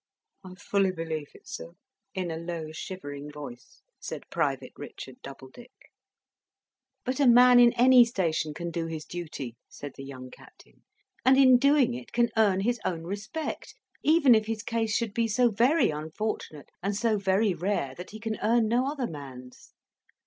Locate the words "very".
15.51-15.91, 17.19-17.53